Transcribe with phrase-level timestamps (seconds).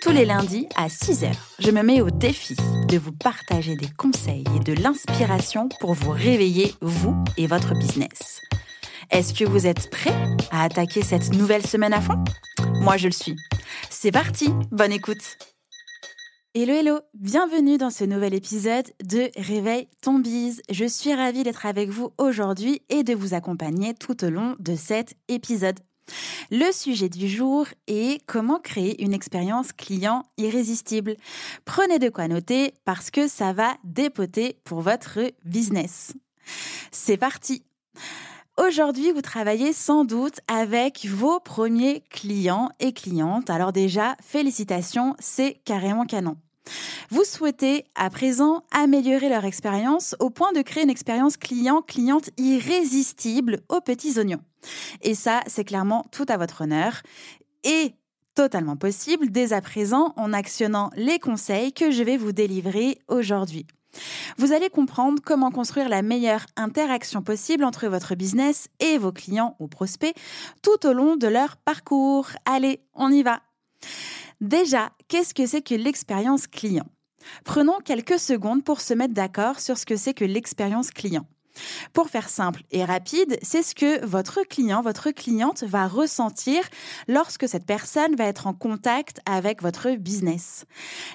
[0.00, 2.56] Tous les lundis à 6h, je me mets au défi
[2.88, 8.40] de vous partager des conseils et de l'inspiration pour vous réveiller, vous et votre business.
[9.10, 10.14] Est-ce que vous êtes prêts
[10.50, 12.24] à attaquer cette nouvelle semaine à fond?
[12.80, 13.36] Moi, je le suis.
[13.90, 15.36] C'est parti, bonne écoute
[16.54, 20.62] Hello hello, bienvenue dans ce nouvel épisode de Réveil ton bise.
[20.70, 24.74] Je suis ravie d'être avec vous aujourd'hui et de vous accompagner tout au long de
[24.74, 25.78] cet épisode.
[26.50, 31.16] Le sujet du jour est comment créer une expérience client irrésistible.
[31.64, 36.14] Prenez de quoi noter parce que ça va dépoter pour votre business.
[36.90, 37.62] C'est parti.
[38.58, 43.48] Aujourd'hui, vous travaillez sans doute avec vos premiers clients et clientes.
[43.48, 46.36] Alors déjà, félicitations, c'est carrément canon.
[47.10, 53.60] Vous souhaitez à présent améliorer leur expérience au point de créer une expérience client-cliente irrésistible
[53.68, 54.42] aux petits oignons.
[55.02, 57.02] Et ça, c'est clairement tout à votre honneur
[57.64, 57.94] et
[58.34, 63.66] totalement possible dès à présent en actionnant les conseils que je vais vous délivrer aujourd'hui.
[64.38, 69.56] Vous allez comprendre comment construire la meilleure interaction possible entre votre business et vos clients
[69.58, 70.14] ou prospects
[70.62, 72.28] tout au long de leur parcours.
[72.44, 73.40] Allez, on y va.
[74.40, 76.86] Déjà, qu'est-ce que c'est que l'expérience client?
[77.44, 81.26] Prenons quelques secondes pour se mettre d'accord sur ce que c'est que l'expérience client.
[81.92, 86.62] Pour faire simple et rapide, c'est ce que votre client, votre cliente va ressentir
[87.06, 90.64] lorsque cette personne va être en contact avec votre business.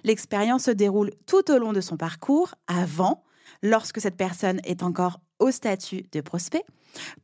[0.04, 3.24] L'expérience se déroule tout au long de son parcours, avant,
[3.64, 6.66] lorsque cette personne est encore au statut de prospect,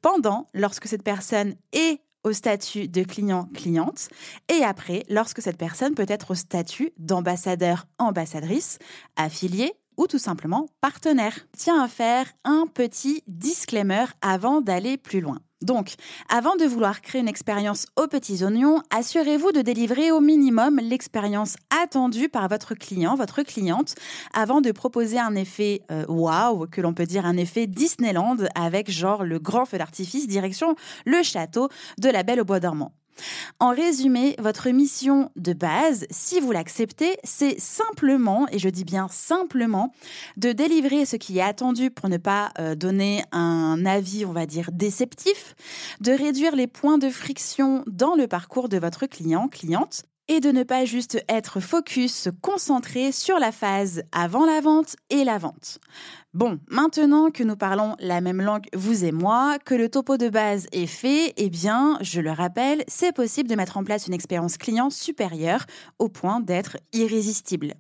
[0.02, 4.10] pendant, lorsque cette personne est au statut de client-cliente,
[4.50, 8.80] et après, lorsque cette personne peut être au statut d'ambassadeur-ambassadrice,
[9.16, 11.48] affilié ou tout simplement partenaire.
[11.58, 15.40] Tiens à faire un petit disclaimer avant d'aller plus loin.
[15.62, 15.94] Donc,
[16.30, 21.56] avant de vouloir créer une expérience aux petits oignons, assurez-vous de délivrer au minimum l'expérience
[21.84, 23.96] attendue par votre client, votre cliente,
[24.34, 28.90] avant de proposer un effet euh, waouh, que l'on peut dire un effet Disneyland avec
[28.90, 32.94] genre le grand feu d'artifice direction le château de la Belle au Bois dormant.
[33.60, 39.08] En résumé, votre mission de base, si vous l'acceptez, c'est simplement, et je dis bien
[39.10, 39.94] simplement,
[40.38, 44.46] de délivrer ce qui est attendu pour ne pas euh, donner un avis, on va
[44.46, 45.56] dire, déceptif,
[46.00, 50.50] de réduire les points de friction dans le parcours de votre client, cliente, et de
[50.50, 55.80] ne pas juste être focus, concentré sur la phase avant la vente et la vente.
[56.34, 60.30] Bon, maintenant que nous parlons la même langue, vous et moi, que le topo de
[60.30, 64.14] base est fait, eh bien, je le rappelle, c'est possible de mettre en place une
[64.14, 65.66] expérience client supérieure
[66.00, 67.74] au point d'être irrésistible.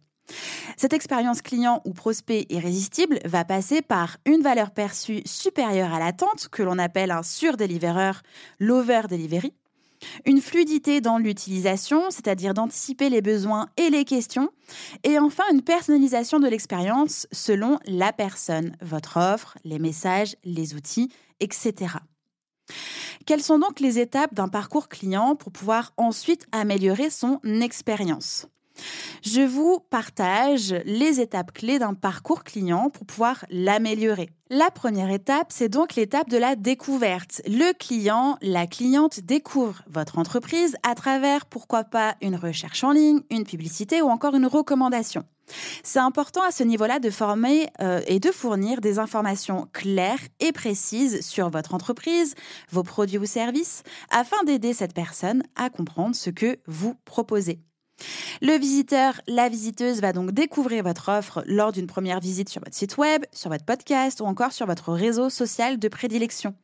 [0.76, 6.50] Cette expérience client ou prospect irrésistible va passer par une valeur perçue supérieure à l'attente,
[6.52, 8.24] que l'on appelle un surdelivereur,
[8.60, 9.54] l'over delivery,
[10.26, 14.50] une fluidité dans l'utilisation, c'est-à-dire d'anticiper les besoins et les questions.
[15.04, 21.12] Et enfin, une personnalisation de l'expérience selon la personne, votre offre, les messages, les outils,
[21.40, 21.96] etc.
[23.26, 28.48] Quelles sont donc les étapes d'un parcours client pour pouvoir ensuite améliorer son expérience?
[29.24, 34.30] Je vous partage les étapes clés d'un parcours client pour pouvoir l'améliorer.
[34.50, 37.42] La première étape, c'est donc l'étape de la découverte.
[37.48, 43.22] Le client, la cliente découvre votre entreprise à travers, pourquoi pas, une recherche en ligne,
[43.30, 45.24] une publicité ou encore une recommandation.
[45.84, 50.52] C'est important à ce niveau-là de former euh, et de fournir des informations claires et
[50.52, 52.36] précises sur votre entreprise,
[52.72, 57.60] vos produits ou services, afin d'aider cette personne à comprendre ce que vous proposez.
[58.42, 62.76] Le visiteur, la visiteuse va donc découvrir votre offre lors d'une première visite sur votre
[62.76, 66.56] site web, sur votre podcast ou encore sur votre réseau social de prédilection.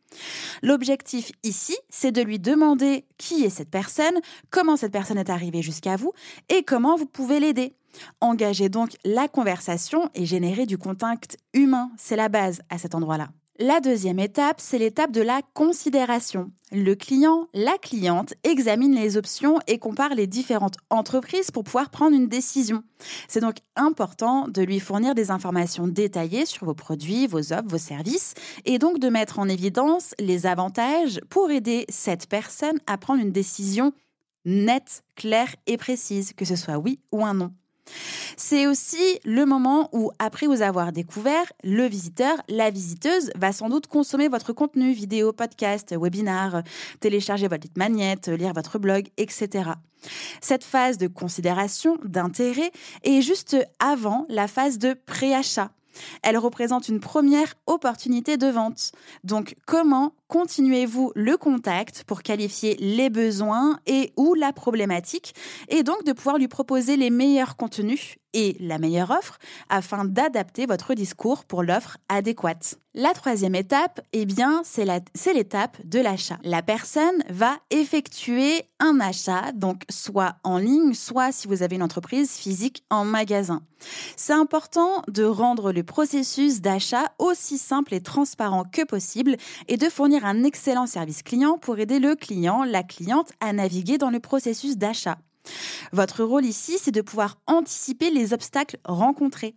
[0.61, 4.19] L'objectif ici, c'est de lui demander qui est cette personne,
[4.49, 6.13] comment cette personne est arrivée jusqu'à vous
[6.49, 7.75] et comment vous pouvez l'aider.
[8.21, 13.29] Engagez donc la conversation et générer du contact humain, c'est la base à cet endroit-là.
[13.59, 16.51] La deuxième étape, c'est l'étape de la considération.
[16.71, 22.15] Le client, la cliente examine les options et compare les différentes entreprises pour pouvoir prendre
[22.15, 22.83] une décision.
[23.27, 27.79] C'est donc important de lui fournir des informations détaillées sur vos produits, vos offres, vos
[27.79, 33.23] services et donc de mettre en évidence les avantages pour aider cette personne à prendre
[33.23, 33.91] une décision
[34.45, 37.51] nette, claire et précise, que ce soit oui ou un non.
[38.35, 43.69] C'est aussi le moment où, après vous avoir découvert, le visiteur, la visiteuse va sans
[43.69, 46.63] doute consommer votre contenu, vidéo, podcast, webinar,
[46.99, 49.71] télécharger votre magnète, lire votre blog, etc.
[50.41, 52.71] Cette phase de considération, d'intérêt,
[53.03, 55.71] est juste avant la phase de préachat.
[56.21, 58.91] Elle représente une première opportunité de vente.
[59.23, 65.33] Donc, comment continuez-vous le contact pour qualifier les besoins et ou la problématique
[65.69, 69.39] et donc de pouvoir lui proposer les meilleurs contenus et la meilleure offre
[69.69, 72.77] afin d'adapter votre discours pour l'offre adéquate.
[72.93, 76.39] La troisième étape, eh bien, c'est l'étape de l'achat.
[76.43, 81.83] La personne va effectuer un achat, donc soit en ligne, soit si vous avez une
[81.83, 83.61] entreprise physique en magasin.
[84.15, 89.37] C'est important de rendre le processus d'achat aussi simple et transparent que possible
[89.67, 93.97] et de fournir un excellent service client pour aider le client, la cliente à naviguer
[93.97, 95.17] dans le processus d'achat.
[95.93, 99.55] Votre rôle ici, c'est de pouvoir anticiper les obstacles rencontrés.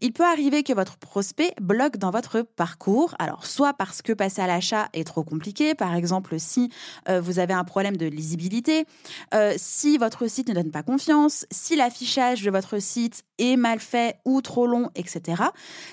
[0.00, 3.14] Il peut arriver que votre prospect bloque dans votre parcours.
[3.18, 6.70] Alors, soit parce que passer à l'achat est trop compliqué, par exemple si
[7.08, 8.86] euh, vous avez un problème de lisibilité,
[9.34, 13.80] euh, si votre site ne donne pas confiance, si l'affichage de votre site est mal
[13.80, 15.42] fait ou trop long, etc.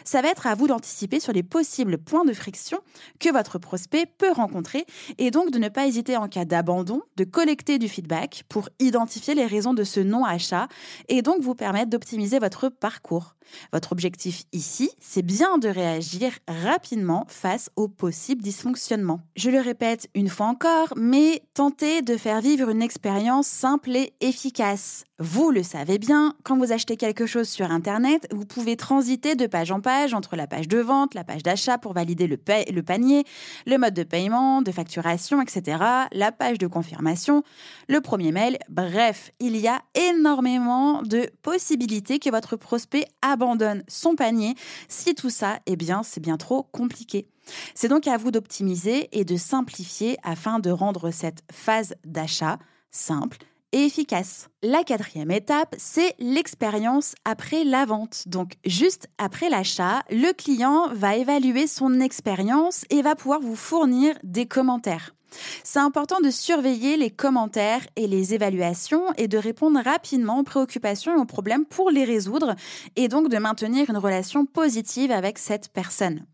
[0.03, 2.79] Ça va être à vous d'anticiper sur les possibles points de friction
[3.19, 4.85] que votre prospect peut rencontrer
[5.17, 9.35] et donc de ne pas hésiter en cas d'abandon de collecter du feedback pour identifier
[9.35, 10.67] les raisons de ce non-achat
[11.09, 13.35] et donc vous permettre d'optimiser votre parcours.
[13.71, 19.21] Votre objectif ici, c'est bien de réagir rapidement face aux possibles dysfonctionnements.
[19.35, 24.13] Je le répète une fois encore, mais tentez de faire vivre une expérience simple et
[24.21, 25.05] efficace.
[25.19, 29.47] Vous le savez bien, quand vous achetez quelque chose sur Internet, vous pouvez transiter de
[29.47, 33.23] page en page entre la page de vente, la page d'achat pour valider le, panier,
[33.65, 35.77] le mode de paiement, de facturation, etc.,
[36.11, 37.43] la page de confirmation,
[37.87, 38.57] le premier mail.
[38.69, 44.55] Bref, il y a énormément de possibilités que votre prospect abandonne son panier
[44.87, 47.27] si tout ça, eh bien, c'est bien trop compliqué.
[47.75, 52.57] C'est donc à vous d'optimiser et de simplifier afin de rendre cette phase d'achat
[52.91, 53.37] simple
[53.73, 54.49] et efficace.
[54.61, 58.27] La quatrième étape, c'est l'expérience après la vente.
[58.27, 64.15] Donc juste après l'achat, le client va évaluer son expérience et va pouvoir vous fournir
[64.23, 65.15] des commentaires.
[65.63, 71.15] C'est important de surveiller les commentaires et les évaluations et de répondre rapidement aux préoccupations
[71.15, 72.55] et aux problèmes pour les résoudre
[72.95, 76.25] et donc de maintenir une relation positive avec cette personne.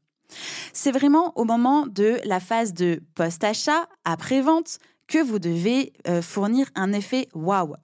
[0.73, 6.67] C'est vraiment au moment de la phase de post-achat, après-vente, que vous devez euh, fournir
[6.75, 7.75] un effet waouh.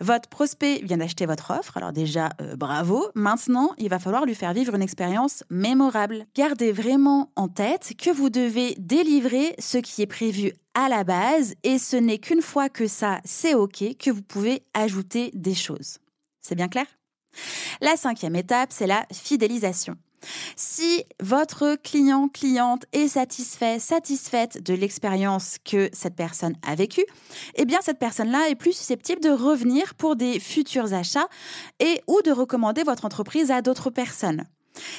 [0.00, 3.08] Votre prospect vient d'acheter votre offre, alors déjà euh, bravo.
[3.14, 6.26] Maintenant, il va falloir lui faire vivre une expérience mémorable.
[6.34, 11.54] Gardez vraiment en tête que vous devez délivrer ce qui est prévu à la base
[11.62, 15.98] et ce n'est qu'une fois que ça c'est OK que vous pouvez ajouter des choses.
[16.42, 16.86] C'est bien clair?
[17.80, 19.96] La cinquième étape, c'est la fidélisation.
[20.56, 27.04] Si votre client, cliente est satisfait, satisfaite de l'expérience que cette personne a vécue,
[27.54, 31.28] eh bien cette personne-là est plus susceptible de revenir pour des futurs achats
[31.80, 34.44] et ou de recommander votre entreprise à d'autres personnes.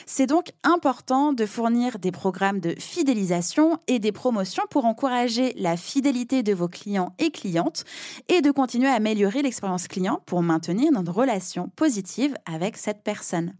[0.06, 5.78] C'est donc important de fournir des programmes de fidélisation et des promotions pour encourager la
[5.78, 7.84] fidélité de vos clients et clientes
[8.28, 13.54] et de continuer à améliorer l'expérience client pour maintenir notre relation positive avec cette personne.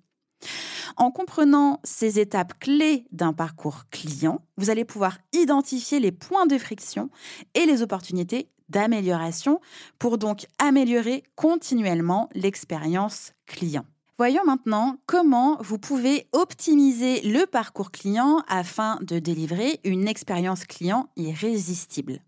[0.96, 6.58] En comprenant ces étapes clés d'un parcours client, vous allez pouvoir identifier les points de
[6.58, 7.10] friction
[7.54, 9.62] et les opportunités d'amélioration
[10.00, 13.86] pour donc améliorer continuellement l'expérience client.
[14.18, 21.10] Voyons maintenant comment vous pouvez optimiser le parcours client afin de délivrer une expérience client
[21.16, 22.22] irrésistible.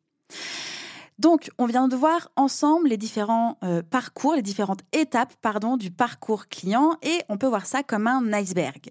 [1.19, 5.91] Donc, on vient de voir ensemble les différents euh, parcours, les différentes étapes, pardon, du
[5.91, 8.89] parcours client et on peut voir ça comme un iceberg.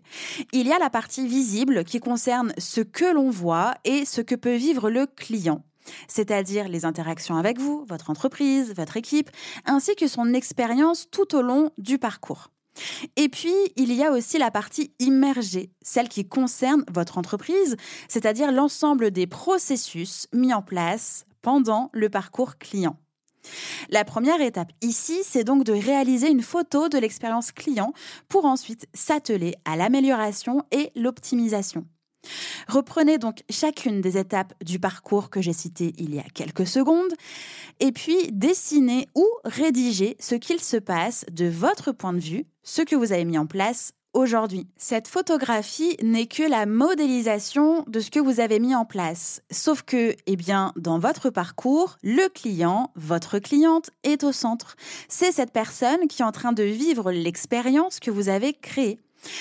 [0.52, 4.34] Il y a la partie visible qui concerne ce que l'on voit et ce que
[4.34, 5.62] peut vivre le client
[6.06, 9.30] c'est-à-dire les interactions avec vous, votre entreprise, votre équipe,
[9.64, 12.50] ainsi que son expérience tout au long du parcours.
[13.16, 18.52] Et puis, il y a aussi la partie immergée, celle qui concerne votre entreprise, c'est-à-dire
[18.52, 22.96] l'ensemble des processus mis en place pendant le parcours client.
[23.88, 27.92] La première étape ici, c'est donc de réaliser une photo de l'expérience client
[28.28, 31.86] pour ensuite s'atteler à l'amélioration et l'optimisation.
[32.66, 37.12] Reprenez donc chacune des étapes du parcours que j'ai cité il y a quelques secondes
[37.80, 42.82] et puis dessinez ou rédigez ce qu'il se passe de votre point de vue, ce
[42.82, 44.66] que vous avez mis en place aujourd'hui.
[44.76, 49.42] Cette photographie n'est que la modélisation de ce que vous avez mis en place.
[49.50, 54.74] Sauf que, eh bien, dans votre parcours, le client, votre cliente est au centre.
[55.08, 58.98] C'est cette personne qui est en train de vivre l'expérience que vous avez créée.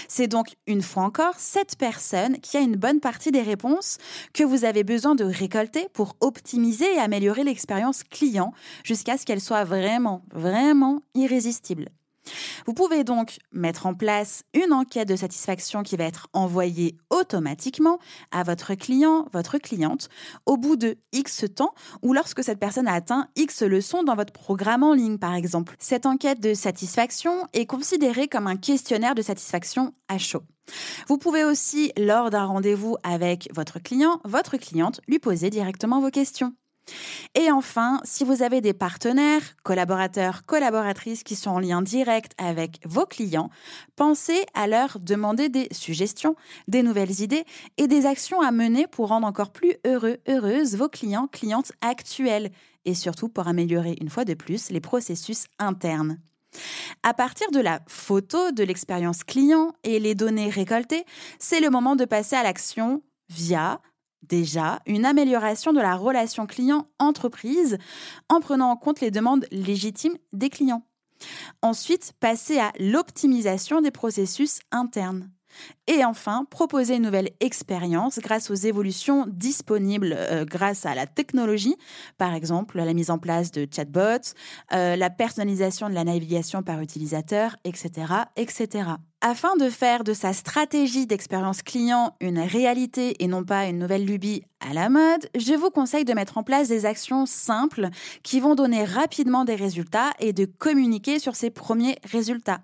[0.08, 3.98] C'est donc, une fois encore, cette personne qui a une bonne partie des réponses
[4.34, 8.54] que vous avez besoin de récolter pour optimiser et améliorer l'expérience client
[8.84, 11.90] jusqu'à ce qu'elle soit vraiment, vraiment irrésistible.
[12.66, 18.00] Vous pouvez donc mettre en place une enquête de satisfaction qui va être envoyée automatiquement
[18.32, 20.10] à votre client, votre cliente,
[20.46, 24.34] au bout de X temps ou lorsque cette personne a atteint X leçons dans votre
[24.34, 25.76] programme en ligne, par exemple.
[25.80, 30.44] Cette enquête de satisfaction est considérée comme un questionnaire de satisfaction à chaud.
[31.08, 36.12] Vous pouvez aussi, lors d'un rendez-vous avec votre client, votre cliente, lui poser directement vos
[36.12, 36.54] questions.
[37.36, 42.80] Et enfin, si vous avez des partenaires, collaborateurs, collaboratrices qui sont en lien direct avec
[42.86, 43.50] vos clients,
[43.96, 46.36] pensez à leur demander des suggestions,
[46.68, 47.46] des nouvelles idées
[47.78, 52.52] et des actions à mener pour rendre encore plus heureux, heureuses vos clients, clientes actuels
[52.86, 56.20] et surtout pour améliorer une fois de plus les processus internes.
[57.04, 61.06] À partir de la photo de l'expérience client et les données récoltées,
[61.40, 63.82] c'est le moment de passer à l'action via
[64.24, 67.78] déjà une amélioration de la relation client-entreprise
[68.30, 70.84] en prenant en compte les demandes légitimes des clients.
[71.62, 75.32] Ensuite, passer à l'optimisation des processus internes.
[75.88, 81.76] Et enfin, proposer une nouvelle expérience grâce aux évolutions disponibles euh, grâce à la technologie,
[82.18, 84.34] par exemple la mise en place de chatbots,
[84.74, 88.90] euh, la personnalisation de la navigation par utilisateur, etc., etc.
[89.22, 94.06] Afin de faire de sa stratégie d'expérience client une réalité et non pas une nouvelle
[94.06, 97.90] lubie à la mode, je vous conseille de mettre en place des actions simples
[98.22, 102.62] qui vont donner rapidement des résultats et de communiquer sur ces premiers résultats.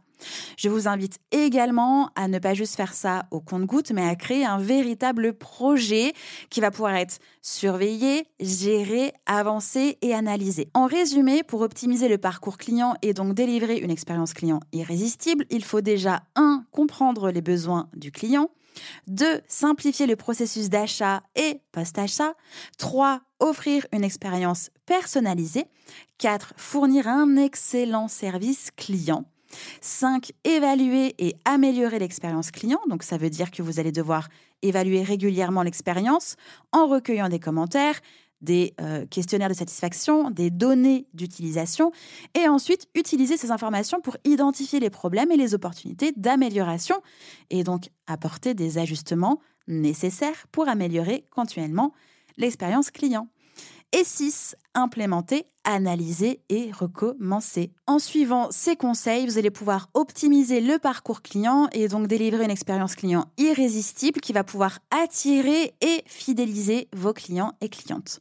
[0.57, 4.45] Je vous invite également à ne pas juste faire ça au compte-goutte, mais à créer
[4.45, 6.13] un véritable projet
[6.49, 10.69] qui va pouvoir être surveillé, géré, avancé et analysé.
[10.73, 15.63] En résumé, pour optimiser le parcours client et donc délivrer une expérience client irrésistible, il
[15.63, 16.65] faut déjà 1.
[16.71, 18.49] comprendre les besoins du client,
[19.07, 19.41] 2.
[19.47, 22.33] Simplifier le processus d'achat et post-achat.
[22.77, 23.21] 3.
[23.39, 25.65] Offrir une expérience personnalisée.
[26.17, 26.53] 4.
[26.57, 29.25] Fournir un excellent service client.
[29.81, 30.31] 5.
[30.43, 32.79] Évaluer et améliorer l'expérience client.
[32.89, 34.29] Donc ça veut dire que vous allez devoir
[34.62, 36.36] évaluer régulièrement l'expérience
[36.72, 38.00] en recueillant des commentaires,
[38.41, 41.91] des euh, questionnaires de satisfaction, des données d'utilisation,
[42.36, 46.98] et ensuite utiliser ces informations pour identifier les problèmes et les opportunités d'amélioration,
[47.50, 51.93] et donc apporter des ajustements nécessaires pour améliorer continuellement
[52.38, 53.29] l'expérience client.
[53.95, 54.55] Et 6.
[54.73, 57.71] Implémenter, analyser et recommencer.
[57.85, 62.50] En suivant ces conseils, vous allez pouvoir optimiser le parcours client et donc délivrer une
[62.50, 68.17] expérience client irrésistible qui va pouvoir attirer et fidéliser vos clients et clientes.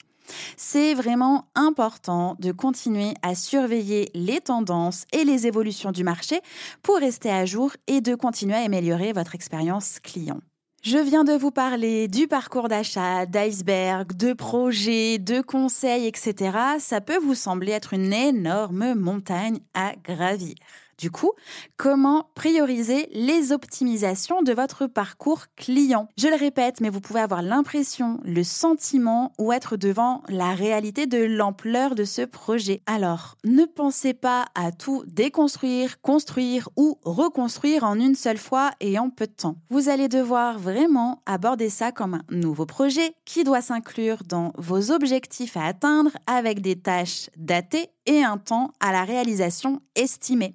[0.59, 6.43] C'est vraiment important de continuer à surveiller les tendances et les évolutions du marché
[6.83, 10.41] pour rester à jour et de continuer à améliorer votre expérience client.
[10.85, 16.59] Je viens de vous parler du parcours d'achat, d'iceberg, de projets, de conseils, etc.
[16.81, 20.57] Ça peut vous sembler être une énorme montagne à gravir.
[21.03, 21.33] Du coup,
[21.77, 26.07] comment prioriser les optimisations de votre parcours client?
[26.17, 31.09] Je le répète, mais vous pouvez avoir l'impression, le sentiment ou être devant la réalité
[31.09, 32.83] de l'ampleur de ce projet.
[32.87, 38.97] Alors, ne pensez pas à tout déconstruire, construire ou reconstruire en une seule fois et
[38.97, 39.57] en peu de temps.
[39.71, 44.93] Vous allez devoir vraiment aborder ça comme un nouveau projet qui doit s'inclure dans vos
[44.93, 50.55] objectifs à atteindre avec des tâches datées et un temps à la réalisation estimé.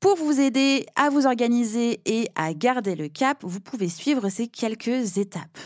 [0.00, 4.48] Pour vous aider à vous organiser et à garder le cap, vous pouvez suivre ces
[4.48, 5.58] quelques étapes.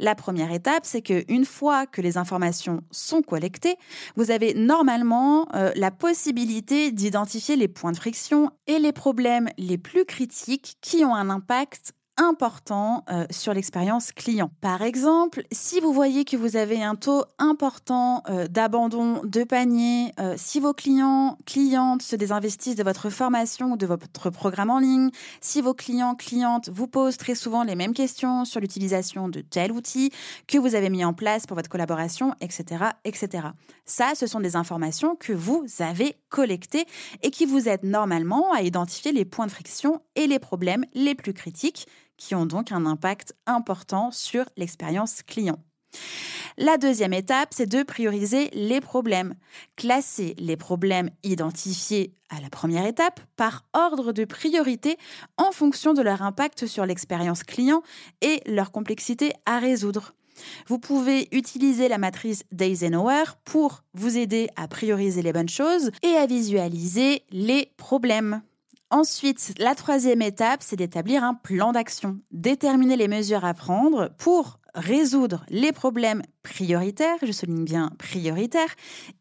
[0.00, 3.76] La première étape, c'est que une fois que les informations sont collectées,
[4.16, 9.78] vous avez normalement euh, la possibilité d'identifier les points de friction et les problèmes les
[9.78, 14.50] plus critiques qui ont un impact important euh, sur l'expérience client.
[14.60, 20.12] Par exemple, si vous voyez que vous avez un taux important euh, d'abandon de panier,
[20.18, 24.78] euh, si vos clients, clientes se désinvestissent de votre formation ou de votre programme en
[24.78, 29.40] ligne, si vos clients, clientes vous posent très souvent les mêmes questions sur l'utilisation de
[29.40, 30.10] tel outil
[30.46, 33.48] que vous avez mis en place pour votre collaboration, etc., etc.
[33.84, 36.86] Ça, ce sont des informations que vous avez collectées
[37.22, 41.14] et qui vous aident normalement à identifier les points de friction et les problèmes les
[41.14, 45.58] plus critiques qui ont donc un impact important sur l'expérience client.
[46.58, 49.34] La deuxième étape, c'est de prioriser les problèmes.
[49.76, 54.96] Classer les problèmes identifiés à la première étape par ordre de priorité
[55.36, 57.82] en fonction de leur impact sur l'expérience client
[58.22, 60.14] et leur complexité à résoudre.
[60.66, 66.16] Vous pouvez utiliser la matrice d'Eisenhower pour vous aider à prioriser les bonnes choses et
[66.16, 68.42] à visualiser les problèmes.
[68.90, 74.60] Ensuite, la troisième étape, c'est d'établir un plan d'action, déterminer les mesures à prendre pour
[74.74, 78.74] résoudre les problèmes prioritaires, je souligne bien prioritaires,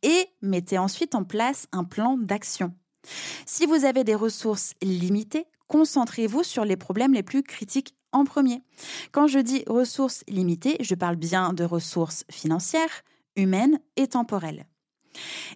[0.03, 2.73] et mettez ensuite en place un plan d'action.
[3.47, 8.61] Si vous avez des ressources limitées, concentrez-vous sur les problèmes les plus critiques en premier.
[9.11, 13.03] Quand je dis ressources limitées, je parle bien de ressources financières,
[13.35, 14.67] humaines et temporelles.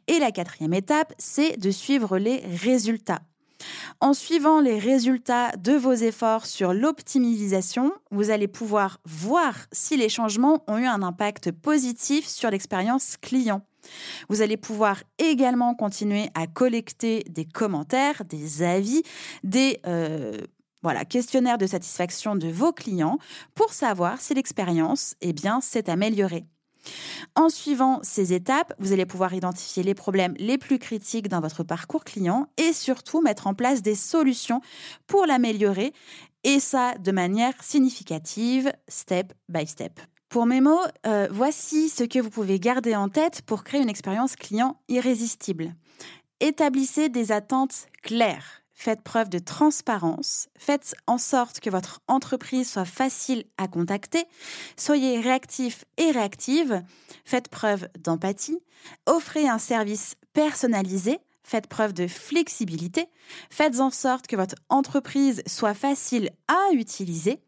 [0.07, 3.21] Et la quatrième étape, c'est de suivre les résultats.
[3.99, 10.09] En suivant les résultats de vos efforts sur l'optimisation, vous allez pouvoir voir si les
[10.09, 13.61] changements ont eu un impact positif sur l'expérience client.
[14.29, 19.03] Vous allez pouvoir également continuer à collecter des commentaires, des avis,
[19.43, 20.37] des euh,
[20.81, 23.19] voilà, questionnaires de satisfaction de vos clients
[23.55, 26.45] pour savoir si l'expérience eh bien, s'est améliorée.
[27.36, 31.63] En suivant ces étapes, vous allez pouvoir identifier les problèmes les plus critiques dans votre
[31.63, 34.62] parcours client et surtout mettre en place des solutions
[35.07, 35.93] pour l'améliorer
[36.43, 40.00] et ça de manière significative, step by step.
[40.29, 43.89] Pour mes mots, euh, voici ce que vous pouvez garder en tête pour créer une
[43.89, 45.74] expérience client irrésistible.
[46.39, 52.86] Établissez des attentes claires Faites preuve de transparence, faites en sorte que votre entreprise soit
[52.86, 54.24] facile à contacter,
[54.77, 56.81] soyez réactif et réactive,
[57.25, 58.57] faites preuve d'empathie,
[59.05, 63.09] offrez un service personnalisé, faites preuve de flexibilité,
[63.50, 67.43] faites en sorte que votre entreprise soit facile à utiliser,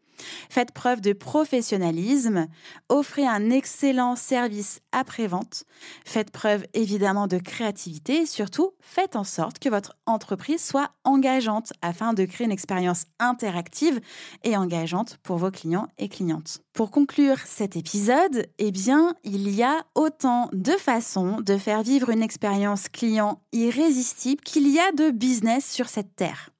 [0.50, 2.46] Faites preuve de professionnalisme,
[2.88, 5.64] offrez un excellent service après-vente,
[6.04, 11.72] faites preuve évidemment de créativité et surtout faites en sorte que votre entreprise soit engageante
[11.82, 14.00] afin de créer une expérience interactive
[14.44, 16.62] et engageante pour vos clients et clientes.
[16.72, 22.10] Pour conclure cet épisode, eh bien, il y a autant de façons de faire vivre
[22.10, 26.50] une expérience client irrésistible qu'il y a de business sur cette terre.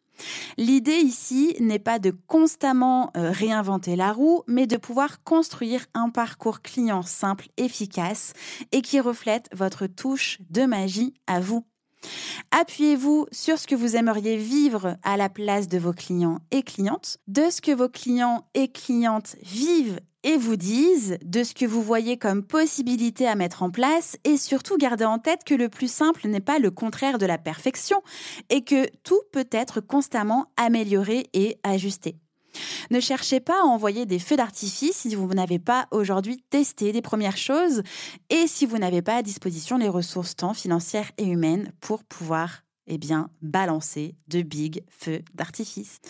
[0.57, 6.11] L'idée ici n'est pas de constamment euh, réinventer la roue, mais de pouvoir construire un
[6.11, 8.33] parcours client simple, efficace
[8.73, 11.65] et qui reflète votre touche de magie à vous.
[12.51, 17.19] Appuyez-vous sur ce que vous aimeriez vivre à la place de vos clients et clientes,
[17.29, 21.83] de ce que vos clients et clientes vivent et vous disent, de ce que vous
[21.83, 25.91] voyez comme possibilité à mettre en place et surtout gardez en tête que le plus
[25.91, 28.03] simple n'est pas le contraire de la perfection
[28.51, 32.22] et que tout peut être constamment amélioré et ajusté.
[32.91, 37.03] Ne cherchez pas à envoyer des feux d'artifice si vous n'avez pas aujourd'hui testé des
[37.03, 37.83] premières choses
[38.31, 42.63] et si vous n'avez pas à disposition les ressources tant financières et humaines pour pouvoir
[42.87, 46.01] eh bien, balancer de big feux d'artifice.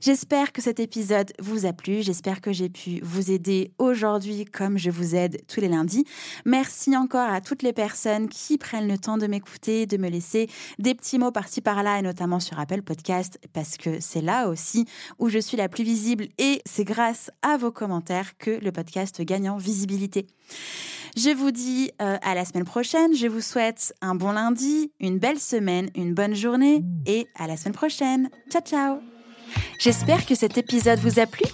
[0.00, 2.02] J'espère que cet épisode vous a plu.
[2.02, 6.04] J'espère que j'ai pu vous aider aujourd'hui comme je vous aide tous les lundis.
[6.44, 10.48] Merci encore à toutes les personnes qui prennent le temps de m'écouter, de me laisser
[10.78, 14.86] des petits mots par-ci par-là et notamment sur Apple Podcast parce que c'est là aussi
[15.18, 19.20] où je suis la plus visible et c'est grâce à vos commentaires que le podcast
[19.22, 20.26] gagne en visibilité.
[21.16, 23.14] Je vous dis euh, à la semaine prochaine.
[23.14, 27.56] Je vous souhaite un bon lundi, une belle semaine, une bonne journée et à la
[27.56, 28.28] semaine prochaine.
[28.50, 28.98] Ciao ciao
[29.78, 31.44] J'espère que cet épisode vous a plu.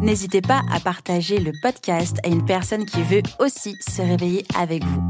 [0.00, 4.82] N'hésitez pas à partager le podcast à une personne qui veut aussi se réveiller avec
[4.84, 5.02] vous.